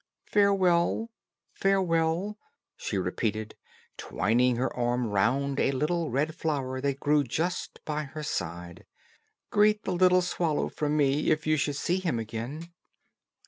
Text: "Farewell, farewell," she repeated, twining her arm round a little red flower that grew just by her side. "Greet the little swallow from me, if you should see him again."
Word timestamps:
"Farewell, 0.25 1.11
farewell," 1.53 2.39
she 2.75 2.97
repeated, 2.97 3.53
twining 3.97 4.55
her 4.55 4.75
arm 4.75 5.05
round 5.05 5.59
a 5.59 5.69
little 5.71 6.09
red 6.09 6.33
flower 6.33 6.81
that 6.81 6.99
grew 6.99 7.23
just 7.23 7.79
by 7.85 8.05
her 8.05 8.23
side. 8.23 8.87
"Greet 9.51 9.83
the 9.83 9.93
little 9.93 10.23
swallow 10.23 10.69
from 10.69 10.97
me, 10.97 11.29
if 11.29 11.45
you 11.45 11.55
should 11.55 11.75
see 11.75 11.99
him 11.99 12.17
again." 12.17 12.73